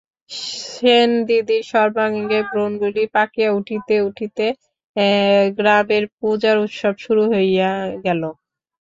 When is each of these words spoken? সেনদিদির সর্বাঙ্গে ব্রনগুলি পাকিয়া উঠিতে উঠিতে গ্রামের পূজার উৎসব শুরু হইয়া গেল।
সেনদিদির 0.67 1.63
সর্বাঙ্গে 1.71 2.39
ব্রনগুলি 2.49 3.03
পাকিয়া 3.15 3.49
উঠিতে 3.59 3.95
উঠিতে 4.07 4.45
গ্রামের 5.57 6.03
পূজার 6.17 6.55
উৎসব 6.65 6.93
শুরু 7.03 7.23
হইয়া 7.33 7.69
গেল। 8.05 8.21